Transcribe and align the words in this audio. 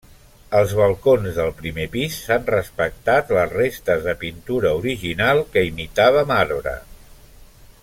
Als 0.59 0.71
balcons 0.77 1.35
del 1.39 1.51
primer 1.59 1.85
pis, 1.95 2.15
s'han 2.29 2.47
respectat 2.53 3.35
les 3.39 3.53
restes 3.59 4.03
de 4.09 4.17
pintura 4.25 4.73
original 4.81 5.43
que 5.55 5.67
imitava 5.73 6.25
marbre. 6.35 6.75